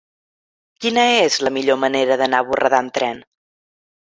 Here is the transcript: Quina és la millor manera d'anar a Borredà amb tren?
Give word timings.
Quina 0.85 1.03
és 1.17 1.37
la 1.47 1.53
millor 1.59 1.79
manera 1.83 2.17
d'anar 2.23 2.41
a 2.45 2.49
Borredà 2.49 2.81
amb 2.87 2.97
tren? 2.99 3.25